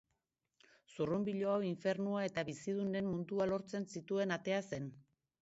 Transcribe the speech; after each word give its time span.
Zurrunbilo 0.95 1.51
hau 1.55 1.59
infernua 1.67 2.23
eta 2.29 2.45
bizidunen 2.49 3.09
mundua 3.11 3.49
lotzen 3.53 3.87
zituen 3.95 4.37
atea 4.41 4.65
zen. 4.65 4.91